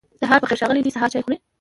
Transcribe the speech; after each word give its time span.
سهار 0.21 0.39
پخير 0.43 0.57
ښاغلی 0.61 0.81
دی 0.83 0.95
سهار 0.95 1.09
چای 1.13 1.23
خوری 1.25 1.37